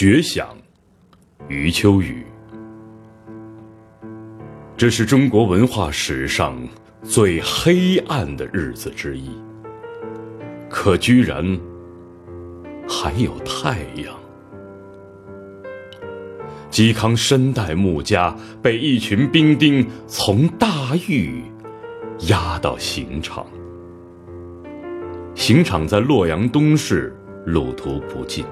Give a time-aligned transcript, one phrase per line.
[0.00, 0.56] 绝响，
[1.48, 2.24] 余秋雨。
[4.76, 6.56] 这是中国文化史上
[7.02, 9.28] 最黑暗的日子之一，
[10.70, 11.44] 可居然
[12.88, 14.16] 还有太阳。
[16.70, 21.42] 嵇康身带木枷，被一群兵丁从大狱
[22.28, 23.44] 押到刑场。
[25.34, 27.12] 刑场在洛阳东市，
[27.46, 28.44] 路途不近。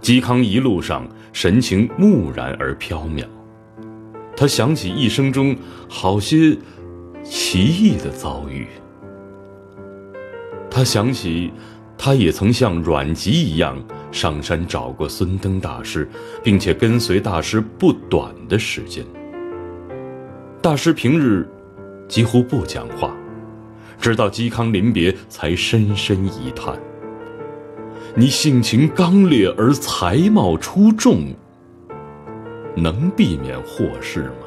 [0.00, 3.24] 嵇康一路上神情木然而飘渺。
[4.36, 5.56] 他想起一生中
[5.88, 6.56] 好些
[7.24, 8.66] 奇异的遭遇。
[10.70, 11.52] 他想起，
[11.96, 13.76] 他也曾像阮籍一样
[14.12, 16.08] 上山找过孙登大师，
[16.44, 19.04] 并且跟随大师不短的时间。
[20.62, 21.48] 大师平日
[22.06, 23.12] 几乎不讲话，
[24.00, 26.78] 直到嵇康临别，才深深一叹
[28.14, 31.20] ：“你性情刚烈而才貌出众。”
[32.76, 34.46] 能避免祸事吗？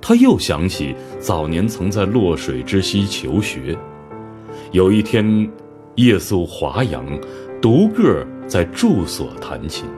[0.00, 3.78] 他又想起早年曾在洛水之溪求学，
[4.72, 5.48] 有一天
[5.94, 7.06] 夜宿华阳，
[7.60, 9.88] 独个在住所弹琴。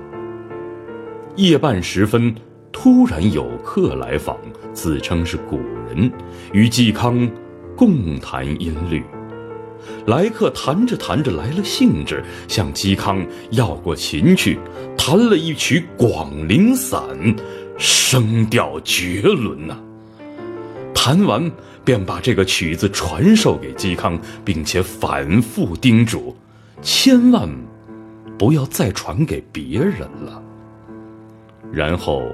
[1.36, 2.34] 夜半时分，
[2.70, 4.36] 突然有客来访，
[4.74, 5.58] 自称是古
[5.88, 6.12] 人，
[6.52, 7.26] 与嵇康
[7.74, 9.02] 共弹音律。
[10.06, 14.58] 来客弹着弹着来了兴致，向嵇康要过琴去，
[14.96, 17.00] 弹了一曲《广陵散》，
[17.78, 19.78] 声调绝伦呐。
[20.94, 21.50] 弹完
[21.84, 26.34] 便把这个曲子传授给嵇康，并且反复叮嘱，
[26.80, 27.48] 千万
[28.38, 30.42] 不要再传给别人了。
[31.72, 32.32] 然后，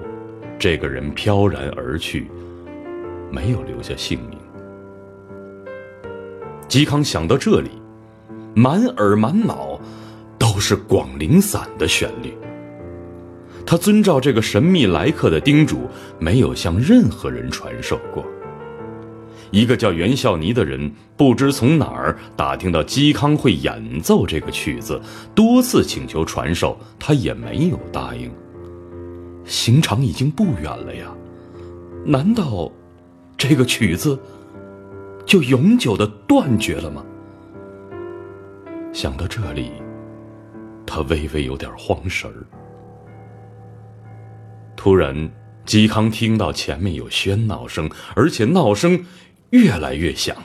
[0.59, 2.31] 这个人飘然而去，
[3.31, 4.40] 没有留下姓名。
[6.71, 7.69] 嵇康想到这里，
[8.55, 9.77] 满耳满脑
[10.39, 12.33] 都是《广陵散》的旋律。
[13.67, 15.89] 他遵照这个神秘来客的叮嘱，
[16.21, 18.25] 没有向任何人传授过。
[19.51, 25.01] 一个叫袁孝尼的人，不知从哪儿打听到嵇康会演奏这个曲子，
[25.35, 28.31] 多次请求传授，他也没有答应。
[29.45, 31.13] 刑场已经不远了呀，
[32.05, 32.71] 难道
[33.37, 34.17] 这个曲子？
[35.31, 37.07] 就永久的断绝了吗？
[38.93, 39.71] 想到这里，
[40.85, 42.43] 他微微有点慌神儿。
[44.77, 45.31] 突然，
[45.65, 49.07] 嵇康听到前面有喧闹声，而且闹声
[49.51, 50.37] 越来越响。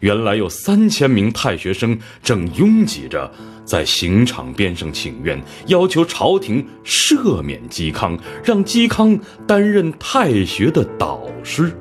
[0.00, 3.32] 原来有三千名太学生正拥挤着
[3.64, 11.72] 在刑场边上请愿，要求朝廷赦免嵇康，让嵇康担任太学的导师。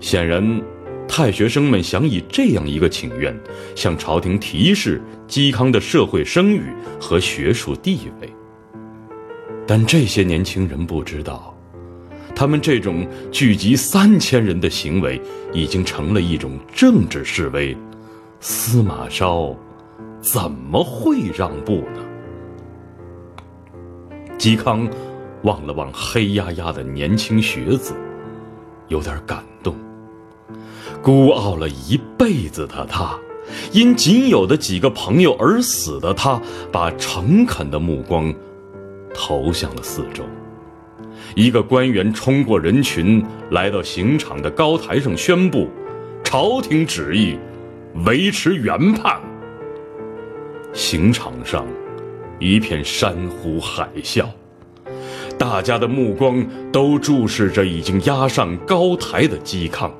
[0.00, 0.62] 显然，
[1.08, 3.38] 太学生们想以这样一个请愿，
[3.74, 6.62] 向朝廷提示嵇康的社会声誉
[7.00, 8.32] 和学术地位。
[9.66, 11.54] 但这些年轻人不知道，
[12.34, 15.20] 他们这种聚集三千人的行为，
[15.52, 17.76] 已经成了一种政治示威。
[18.40, 19.56] 司马昭
[20.20, 22.04] 怎么会让步呢？
[24.38, 24.88] 嵇康
[25.42, 27.94] 望了望黑压压的年轻学子，
[28.86, 29.44] 有点感。
[31.08, 33.18] 孤傲了一辈子的他，
[33.72, 36.38] 因仅有的几个朋友而死的他，
[36.70, 38.30] 把诚恳的目光
[39.14, 40.22] 投向了四周。
[41.34, 45.70] 一个官员冲过人群，来到刑场的高台上，宣布
[46.22, 47.38] ：“朝廷旨意，
[48.04, 49.18] 维持原判。”
[50.74, 51.66] 刑场上
[52.38, 54.26] 一片山呼海啸，
[55.38, 59.90] 大家的目光都注视着已经押上高台的嵇康。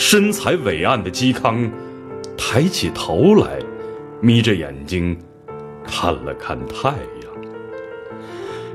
[0.00, 1.70] 身材伟岸的嵇康，
[2.34, 3.60] 抬起头来，
[4.22, 5.14] 眯着眼睛，
[5.84, 7.30] 看了看太阳，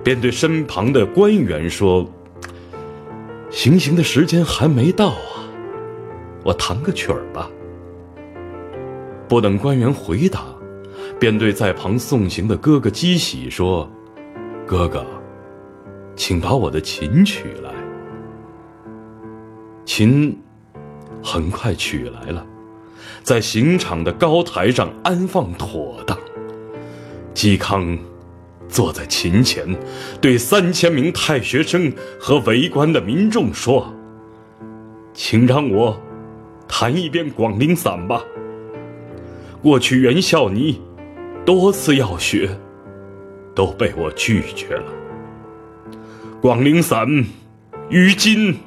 [0.04, 2.08] 便对身旁的官员说
[3.50, 5.50] ：“行刑的时间还没到啊，
[6.44, 7.50] 我弹个曲儿吧。”
[9.28, 10.46] 不等官员回答，
[11.20, 13.92] 便对在旁送行的哥哥嵇喜说
[14.68, 15.04] ：“哥哥，
[16.16, 17.74] 请把我的琴取来。”
[19.86, 20.40] 琴。
[21.28, 22.46] 很快取来了，
[23.24, 26.16] 在刑场的高台上安放妥当。
[27.34, 27.98] 嵇康
[28.70, 29.76] 坐在琴前，
[30.22, 33.92] 对三千名太学生和围观的民众说
[35.16, 36.00] ：“请让我
[36.68, 38.24] 弹一遍《广陵散》吧。
[39.64, 40.80] 过去袁孝尼
[41.44, 42.48] 多次要学，
[43.56, 44.94] 都被我拒绝了。
[46.40, 47.08] 《广陵散》
[47.90, 48.60] 于今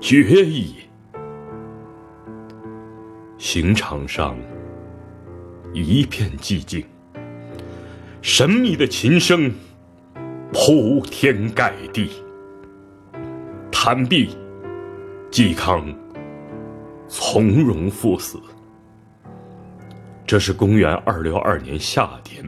[0.00, 0.76] 绝矣。”
[3.38, 4.36] 刑场上
[5.72, 6.84] 一片寂静。
[8.22, 9.52] 神秘的琴声
[10.52, 12.10] 铺天盖地。
[13.70, 14.36] 坦臂，
[15.30, 15.94] 嵇康
[17.06, 18.40] 从容赴死。
[20.26, 22.44] 这是公元二六二年夏天，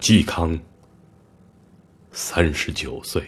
[0.00, 0.58] 嵇康
[2.10, 3.22] 三十九岁。